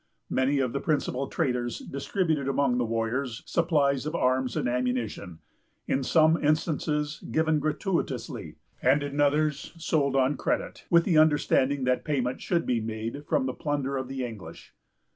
[0.31, 5.37] Many of the principal traders distributed among the warriors supplies of arms and ammunition,
[5.85, 12.03] in some instances given gratuitously, and in others sold on credit, with the understanding that
[12.03, 14.73] payment should be made from the plunder of the English.